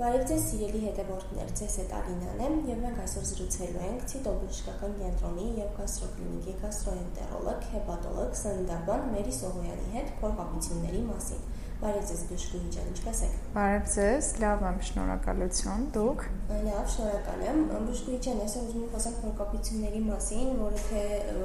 [0.00, 5.48] Բարև ձեզ սիրելի հետևորդներ, ձեզ հետ Ալինան եմ եւ մենք այսօր զրուցելու ենք ցիտոբժշկական կենտրոնի
[5.58, 11.44] եւ գաստրոկլինիկի գաստրոենտերոլոգ, հեպատոլոգ, սննդաբան Մերի Սողոյանի հետ փորկապությունների մասին։
[11.80, 16.24] Բարև ձեզ Բժշկուհի ջան, ինչպե՞ս եք։ Բարև ձեզ, լավ եմ, շնորհակալություն։ Դուք։
[16.66, 21.04] Լավ, շնորհակալ եմ։ Բժշկուհի ջան, այսօր ուզում եմ խոսենք փորկապությունների մասին, որը թե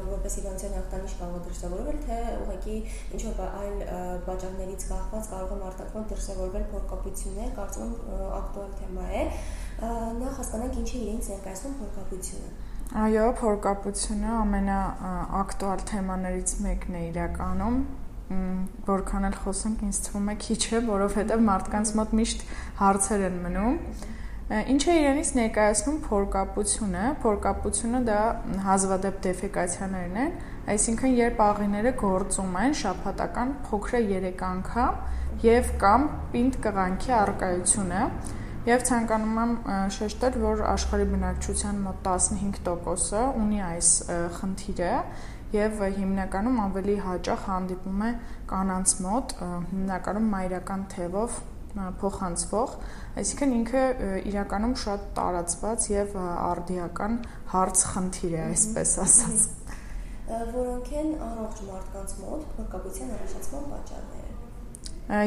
[0.09, 2.77] որպես իվանցիան հաղթանիշ կարող է դրսևորվել, թե ուղղակի
[3.15, 3.79] ինչ որ այլ
[4.27, 9.25] բաժաններից կախված կարող է մարտակման դրսևորվել փորկապություններ, կարծում եմ ակտուալ թեմա է։
[10.19, 12.55] Նախ հասկանանք ինչի իրենց ներկայացնում փորկապությունը։
[13.05, 17.79] Այո, փորկապությունը ամենաակտուալ թեմաներից մեկն է իրականում
[18.87, 22.45] որքան էլ խոսենք, ինձ թվում է քիչ է, որովհետև մարդկանց մոտ միշտ
[22.81, 23.79] հարցեր են մնում։
[24.45, 28.19] Ինչ է իրենից ներկայացնում փորկապությունը։ Փորկապությունը դա
[28.65, 30.33] հազվադեպ դեֆեկացիաներն են,
[30.75, 34.99] այսինքն երբ աղիները գործում են շաբաթական փոքր 3 անգամ
[35.45, 38.03] եւ կամ պինդ կղանքի արկայությունը
[38.65, 39.51] Եվ ցանկանում եմ
[39.93, 43.89] շեշտել, որ աշխարհի բնակչության մոտ 15%-ը ունի այս
[44.39, 44.93] խնդիրը
[45.53, 48.11] եւ հիմնականում ավելի հաճախ հանդիպում է
[48.51, 49.35] կանանց մոտ,
[49.73, 51.37] հիմնականում մայրական թևով
[52.01, 52.75] փոխանցվող,
[53.19, 53.83] այսինքն ինքը
[54.31, 57.17] իրականում շատ տարածված եւ արդիական
[57.51, 59.47] հարց խնդիր է, այսպես ասած
[60.25, 64.25] որոնք են առողջ մարդկանց մոտ փորկապության առաջացման պատճառները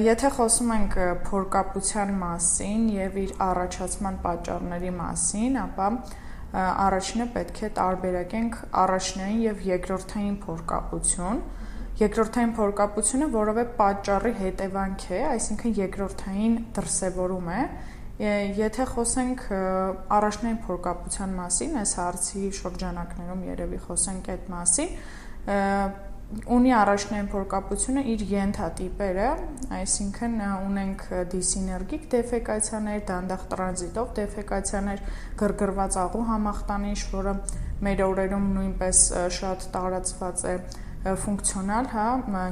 [0.03, 0.95] Եթե խոսում ենք
[1.29, 5.87] փորկապության մասին եւ իր առաջացման պատճառների մասին, ապա
[6.57, 11.41] առաջինը պետք է տարբերակենք առաջնային եւ երկրորդային փորկապություն։
[11.99, 17.63] Երկրորդային փորկապությունը որովե պատճառի հետևանք է, այսինքն երկրորդային դրսևորում է։
[18.59, 19.43] Եթե խոսենք
[20.19, 24.95] առաջնային փորկապության մասին, այս հարցի շրջանակներում երևի խոսենք այդ մասին,
[26.29, 29.29] ունի առաջնային փորկապությունը իր ենթատիպերը,
[29.79, 30.35] այսինքն
[30.67, 35.01] ունենք դիսիներգիկ դեֆեկացիաներ, դանդաղ տրանզիտով դեֆեկացիաներ,
[35.41, 37.35] գրգռված աղու համախտանիշ, որը
[37.89, 39.03] մեր օրերում նույնպես
[39.39, 40.55] շատ տարածված է
[41.25, 42.07] ֆունկցիոնալ, հա,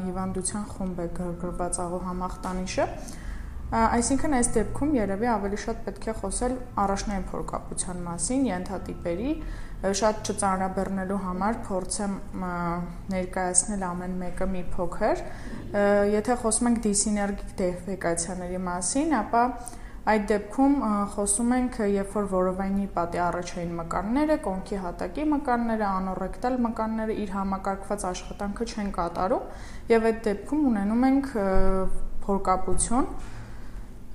[0.07, 2.91] հիվանդության խումբ է գրգռված աղու համախտանիշը,
[3.67, 9.33] Այսինքն այս դեպքում երևի ավելի շատ պետք է խոսել առաջնային փորկապության մասին, ենթատիպերի,
[9.85, 12.15] շատ չծանրաբեռնելու համար փորձեմ
[13.13, 15.25] ներկայացնել ամեն մեկը մի փոքր։
[16.17, 19.43] Եթե խոսում ենք դիսիներգիկ դեֆեկացիաների մասին, ապա
[20.07, 20.75] այդ դեպքում
[21.13, 28.05] խոսում ենք, երբ որ որովայնի պատի առաջային մկանները, կոնքի հատակի մկանները, անորեկտալ մկանները իր համակարգված
[28.11, 29.49] աշխատանքը չեն կատարում,
[29.91, 31.33] եւ այդ դեպքում ունենում ենք
[32.27, 33.11] փորկապություն,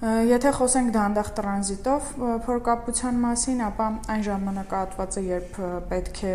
[0.01, 2.06] Եթե խոսենք դանդաղ տրանզիտով
[2.47, 5.59] փորկապության մասին, ապա այն ժամանակահատվածը, երբ
[5.91, 6.31] պետք է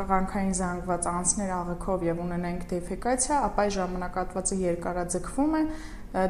[0.00, 5.62] կղանքային զանգված անցներ աղիքով եւ ունենենք դեֆեկացիա, ապա այս ժամանակահատվածը երկարաձգվում է,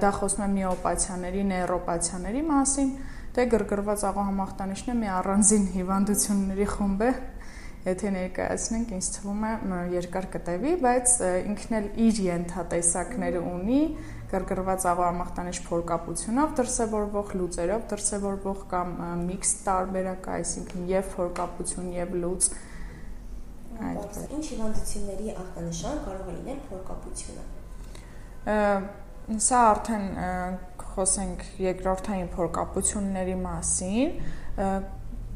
[0.04, 2.92] դա խոսում է միոպաթիաների, նեյրոպաթիաների մասին,
[3.38, 7.10] դե գրգռված աղոհամախտանիշն է մի առանձին հիվանդությունների խումբ է,
[7.88, 9.52] եթե ներկայացնենք, ինձ թվում է
[9.94, 11.12] երկար կտևի, բայց
[11.48, 13.82] ինքն էլ իր ենթատեսակները ունի,
[14.28, 18.88] գրգռված աղոամախտանիշ փորկապությունով դրսևորվող լուծերով դրսևորվող կամ
[19.24, 22.42] միքս տարբերակ, այսինքն եւ փորկապություն եւ լուծ
[23.88, 27.44] այդպես։ Ինչ հիվանդությունների ախտանշան կարող է լինել փորկապությունը։
[29.48, 30.06] Սա արդեն
[30.98, 34.08] խոսենք երկրորդային փորկապությունների մասին,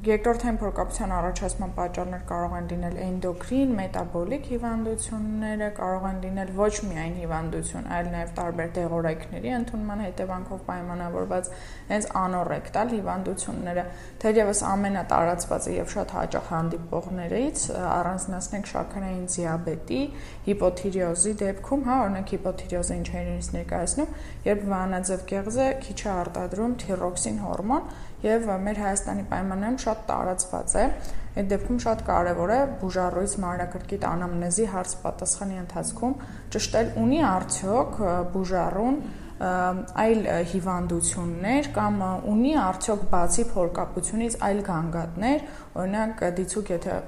[0.03, 7.15] Երկրորդային փորկապության առաջացման պատճառներ կարող են լինել էնդոկրին, մետաբոլիկ հիվանդությունները, կարող են լինել ոչ միայն
[7.21, 11.51] հիվանդություն, այլ նաև տարբեր դեղորայքների ընդունման հետևանքով պայմանավորված
[11.93, 13.85] հենց անորեկտալ հիվանդությունները,
[14.27, 20.03] թերևս ամենատարածվածը եւ շատ հաճախ հանդիպողներից առանձնացնենք շաքարային դիաբետի,
[20.51, 24.15] հիպոթիրեոզի դեպքում, հա, օրինակ հիպոթիրեոզը ինչ է ներկայացնում,
[24.51, 27.87] երբ վանաձև կեղզը քիչ է արտադրում թիրոքսին հորմոն,
[28.27, 30.85] եւ մեր Հայաստանի պայմաններում շատ տարածված է։
[31.33, 36.17] Այդ դեպքում շատ կարեւոր է բուժառույց մանրակրկիտ անամնեզի հարց պատասխանի ընթացքում
[36.53, 38.01] ճշտել ունի արդյոք
[38.37, 38.99] բուժառուն
[39.43, 40.21] այլ
[40.53, 41.97] հիվանդություններ կամ
[42.31, 45.41] ունի արդյոք բացի փորկապությունից այլ գանգատներ,
[45.83, 46.99] օրինակ դիցուկ եթե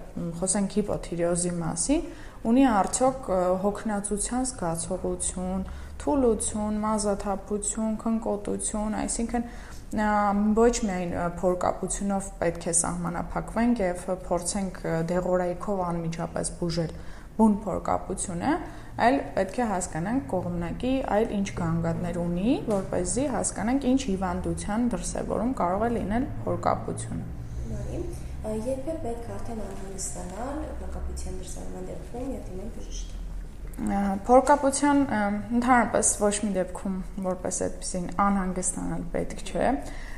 [0.41, 2.09] խոսենք հիպոթիրեոզի մասին,
[2.51, 3.29] ունի արդյոք
[3.63, 5.63] հոգնածության զգացողություն,
[6.03, 9.47] թուլություն, մազաթափություն, քնկոտություն, այսինքն
[9.93, 16.95] ոչ միայն փորկապությունով պետք է սահմանափակվենք եւ փորձենք դեղորայքով անմիջապես բուժել
[17.35, 18.51] բուն փորկապությունը,
[19.05, 24.87] այլ պետք է հասկանանք կողմնակի այլ ինչ գանգատներ ունի, որ เป զի հասկանանք ինչ հիվանդության
[24.95, 27.25] դրսևորում կարող է լինել փորկապությունը։
[28.45, 33.24] Երբ է պետք արդեն անհանգստանալ փորկապության դրսևորման դեպքում եւ դիմել բժշկի։
[33.75, 35.01] Փորկապության
[35.59, 39.71] ընդհանրապես ոչ մի դեպքում որպես այդպեսին անհանգստանալ պետք չէ։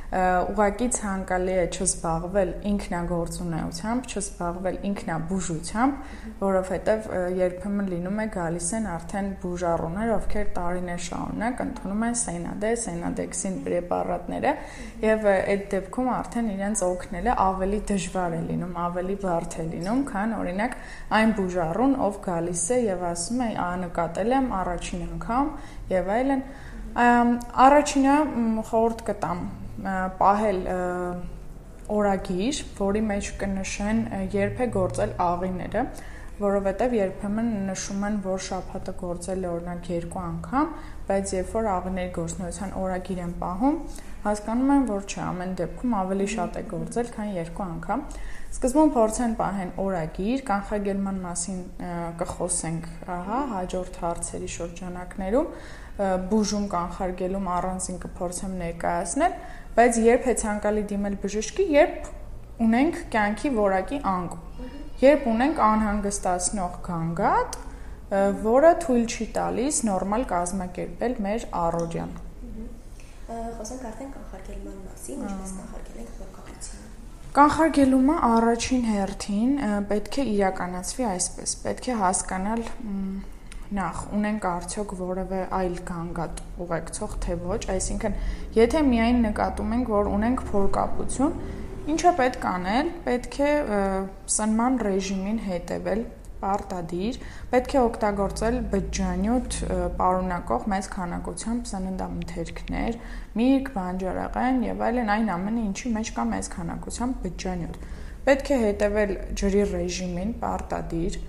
[0.07, 10.11] ուղակի ցանկալի է չզբաղվել ինքնագործունեությամբ, չզբաղվել ինքնաբուժությամբ, որովհետև երբեմն լինում է գալիս են արդեն բուժառուներ,
[10.15, 14.53] ովքեր տարիներ շարունակ ընդունում են Սենադե, Սենադեքսին պրեպարատները,
[15.03, 20.37] եւ այդ դեպքում արդեն իրենց օգնելը ավելի դժվար է լինում, ավելի բարդ է լինում, քան
[20.37, 20.79] օրինակ
[21.17, 25.51] այն բուժառուն, ով գալիս է եւ ասում է, «Ա նկատել եմ առաջին անգամ»
[25.87, 26.41] եւ այլն
[26.97, 28.13] Առաջինը
[28.65, 29.41] խորհուրդ կտամ
[30.17, 30.61] պահել
[31.93, 33.99] օրագիր, որի մեջ կնշեն
[34.33, 35.83] երբ է գործել աղիները,
[36.41, 40.73] որովհետև երբեմն նշում են, որ շաբաթը գործել է օրինակ երկու անգամ,
[41.07, 43.79] բայց երբ որ աղիների գործնության օրագիր են պահում,
[44.25, 48.03] հասկանում են, որ չէ, ամեն դեպքում ավելի շատ է գործել, քան երկու անգամ։
[48.57, 51.57] Սկզբում փորձեն պահեն օրագիր, կանխարգելման մասին
[52.21, 52.85] կխոսենք,
[53.17, 55.49] ահա, հաջորդ հարցերի շրջանակներում,
[55.97, 59.37] բուժում կանխարգելում առանձին կփորձեմ ներկայացնել,
[59.77, 62.11] բայց երբ է ցանկալի դիմել բժշկի, երբ
[62.67, 64.43] ունենք կյանքի որակի անկում։
[64.97, 67.57] Երբ ունենք անհանգստացնող գանգատ,
[68.47, 72.13] որը թույլ չի տալիս նորմալ կազմակերպել մեր առօրյան։
[73.27, 76.85] Խոսենք արդեն կանխարգելման մասին, ինչպես կանխարգել ենք փոքրությունը։
[77.37, 79.51] Կանխարգելումը առաջին հերթին
[79.91, 81.55] պետք է իրականացվի այսպես.
[81.67, 82.63] պետք է հասկանալ
[83.75, 88.13] նախ ունենք արդյոք որևէ այլ գանգատ ուղեկցող թե ոչ, այսինքն
[88.55, 91.33] եթե միայն նկատում ենք, որ ունենք փորկապություն,
[91.91, 93.51] ինչը պետք անել, պետք է
[94.37, 96.05] սնման ռեժիմին հետևել
[96.37, 97.19] պարտադիր,
[97.51, 99.55] պետք է օգտագործել բջջանյութ
[99.99, 102.99] պարունակող մեծ քանակությամբ սննդամթերքներ,
[103.41, 107.79] միրգ, բանջարեղեն եւ այլն այն ամենը, ինչի մեջ կա մեծ քանակությամբ բջջանյութ։
[108.27, 109.11] Պետք է հետևել
[109.41, 111.19] ջրի ռեժիմին պարտադիր,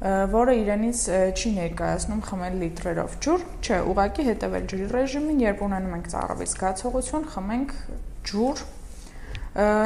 [0.00, 1.00] որը իրենից
[1.36, 7.26] չի ներկայացնում խմել լիտրերով ջուր, չէ, ուղակի հետևել ջրի ռեժիմին, երբ ունենում ենք ծառավի զգացողություն,
[7.34, 7.74] խմենք
[8.30, 8.62] ջուր,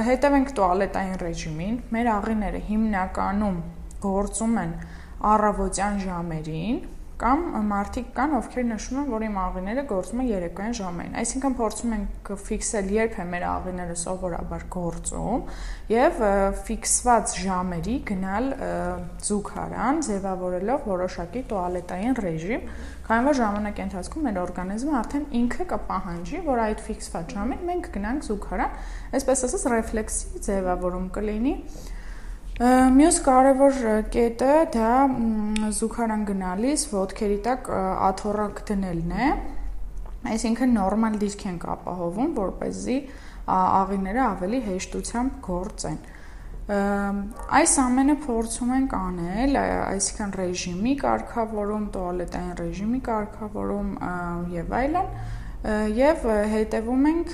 [0.06, 3.58] հետևենք տոալետային ռեժիմին, մեր աղիները հիմնականում
[4.04, 4.74] գործում են
[5.34, 6.78] առավոտյան ժամերին,
[7.20, 11.94] կամ մարդիկ կան, ովքեր նշում են, որ իմ աղիները գործում են երեկոյան ժամերին։ Այսինքն փորձում
[11.94, 15.44] ենք ֆիքսել երբ է մեր աղիները սովորաբար գործում
[15.94, 16.18] եւ
[16.64, 18.50] ֆիքսված ժամերի գնալ
[19.28, 22.68] զուգարան, ձևավորելով որոշակի տոալետային ռեժիմ,
[23.04, 28.28] քանի որ ժամանակի ընթացքում մեր օրգանիզմը արդեն ինքը կպահանջի, որ այդ ֆիքսված ժամին մենք գնանք
[28.30, 28.78] զուգարան,
[29.18, 31.54] այսպես ասած ռեֆլեքսի ձևավորում կլինի
[32.54, 33.78] Մյուս կարևոր
[34.14, 34.90] կետը դա
[35.74, 39.30] զուգարան գնալիս ոդքերի տակ աթոռակ դնելն է։
[40.30, 42.98] Այսինքն նորմալ դիրք ենք ապահովում, որ เป զի
[43.56, 45.98] աղիները ավելի հեշտությամբ գործեն։
[47.58, 49.58] Այս ամենը փորձում ենք անել,
[49.90, 53.90] այսինքն ռեժիմի կարգավորում, տոալետային ռեժիմի կարգավորում
[54.54, 55.10] եւ այլն,
[55.64, 57.30] եւ հետեւում ենք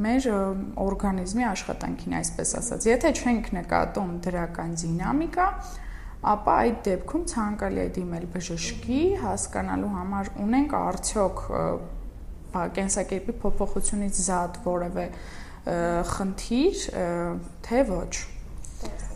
[0.00, 0.28] մեր
[0.80, 5.48] օրգանիզմի աշխատանքին, այսպես ասած։ Եթե չենք նկատում դրական դինամիկա,
[6.32, 11.44] ապա այդ դեպքում ցանկալի է դիմել բժշկի, հասկանալու համար ունենք արդյոք
[12.78, 15.06] կենսակերպի փոփոխությունից զատ որևէ
[16.16, 16.82] խնդիր,
[17.68, 18.12] թե ոչ։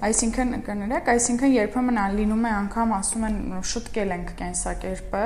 [0.03, 3.37] Այսինքն կներեք, այսինքն երբեմն լինում է անգամ ասում են
[3.71, 5.21] շտկել ենք կենսակերպը,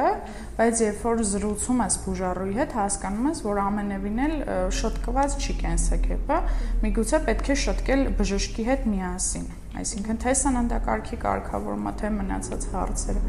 [0.58, 4.34] բայց երբ որ զրուցում ես բուժառուի հետ, հասկանում ես, որ ամենևին էլ
[4.76, 6.38] շտկված չի կենսակերպը,
[6.84, 9.46] միգուցե պետք է շտկել բժշկի հետ միասին։
[9.80, 13.24] Այսինքն թե սննդակարգի կարգավորումը, թե մնացած հարցերը։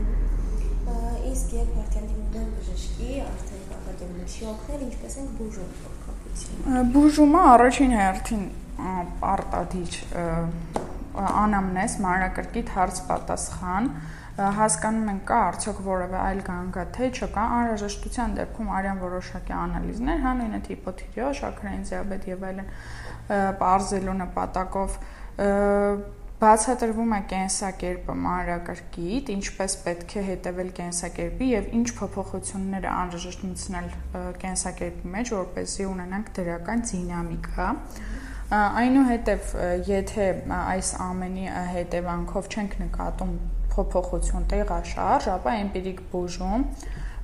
[1.27, 7.42] Իսկ երբ արդեն դիմում են բժշկի, արդեն կապակցություն չի օգնել, ինչպես ենք բուժում փոխկապությունը։ Բուժումը
[7.56, 8.46] առաջին հերթին
[9.32, 10.00] արտադիր
[11.18, 13.90] անամնես, մանրակրկիտ հարց պատասխան,
[14.38, 20.34] հասկանում ենք կա արդյոք որևէ այլ գանգա թե չկա անհրաժեշտության դեպքում արյան որոշակի անալիզներ, հա
[20.42, 22.70] նույնը հիպոթիրեոզ, շաքարային դիաբետ եւ այլն
[23.64, 25.00] բարձելու նպատակով
[26.38, 33.88] բացատրվում է կենսակերպը մանրակրկիտ, ինչպես պետք է հետևել կենսակերպի եւ ինչ փոփոխություններ անհրաժեշտ մտցնել
[34.44, 37.68] կենսակերպի մեջ, որպեսզի ունենանք դրական դինամիկա։
[38.48, 39.48] Այնուհետև
[39.89, 40.25] եթե
[40.56, 43.34] այս ամենի հետևանքով չենք նկատում
[43.74, 46.63] փոփոխություն տեղաշարժ, ապա էմպիրիկ բուժում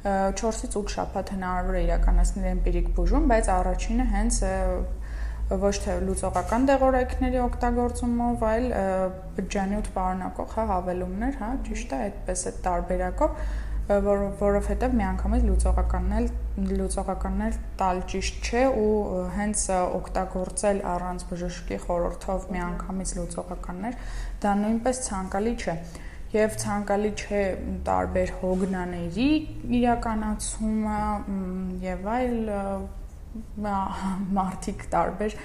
[0.03, 4.41] 4-ից 8 շաբաթ հնարավոր է իրականացնել էմպիրիկ բուժում, բայց առաջինը հենց
[5.63, 8.67] ոչ թե լուծողական դեղորայքների օգտագործումով, այլ
[9.39, 13.39] բջջանյութ պարունակող հա հավելումներ, հա, ճիշտ է, այդպես է տարբերակով
[13.87, 16.27] որ որովհետև միանգամից լուծողականներ
[16.79, 18.93] լուծողականներ տալ ճիշտ չէ ու
[19.35, 19.63] հենց
[19.97, 23.99] օգտագործել առանց բժշկի խորհրդով միանգամից լուծողականներ
[24.45, 25.77] դա նույնպես ցանկալի չէ
[26.33, 27.43] եւ ցանկալի չէ
[27.91, 29.29] տարբեր հոգնաների
[29.83, 31.01] իրականացումը
[31.83, 32.39] եւ այլ
[33.33, 35.35] մարտիկ տարբեր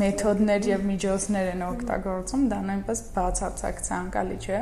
[0.00, 4.60] մեթոդներ եւ միջոցներ են օգտագործում, դա նույնպես բացարձակ ցանկալի չէ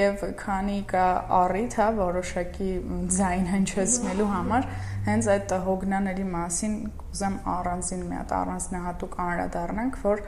[0.00, 1.06] եւ քանի կա
[1.38, 2.70] առիթ, հա, որոշակի
[3.16, 4.68] ձայն հնչեցնելու համար,
[5.06, 10.24] հենց այդ հոգնաների մասին կուզեմ առանձին մի հատ առանձնահատուկ անդրադառնանք, որ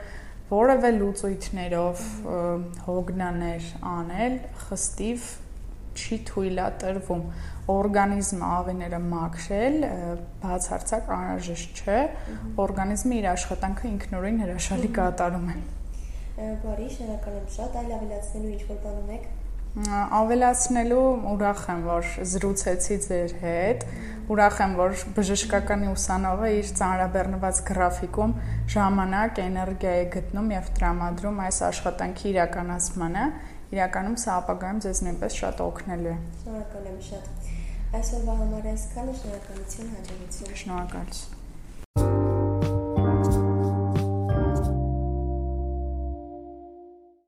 [0.53, 2.03] որևէ լուծույթներով
[2.87, 4.35] հոգնաներ անել
[4.67, 5.31] խստիվ
[5.99, 7.23] չի թույլատրվում
[7.77, 9.77] օրգանիզմը ավիները մաքրել
[10.43, 12.01] բացարձակ անհրաժեշտ չէ
[12.65, 15.61] օրգանիզմը իր աշխատանքը ինքնուրույն հրաշալի կատարում է
[16.65, 19.31] բարի շնորհակալ եմ շատ այլ ավելացնելու ինչ որ բան ունեք
[19.73, 23.85] ավելացնելու ուրախ եմ որ զրուցեցի ձեր հետ
[24.33, 28.35] ուրախ եմ որ բժշկականի ուսանողը իր ծանրաբեռնված գրաֆիկում
[28.75, 33.25] ժամանակ էներգիա է գտնում եւ տրամադրում այս աշխատանքի իրականացմանը
[33.73, 37.52] իրականում սա ապագայում ձեզ նույնպես շատ օգնելու է։ Շնորհակալ եմ շատ։
[38.00, 41.42] Այսօրվա համար այսքանը շնորհակալություն հաջողություն։ Շնորհակալություն։